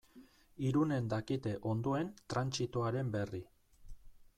Irunen 0.69 1.11
dakite 1.11 1.53
ondoen 1.75 2.11
trantsitoaren 2.35 3.17
berri. 3.19 3.45